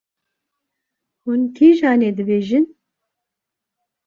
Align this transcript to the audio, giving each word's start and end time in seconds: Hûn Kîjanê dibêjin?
Hûn 1.23 1.41
Kîjanê 1.55 2.11
dibêjin? 2.17 2.65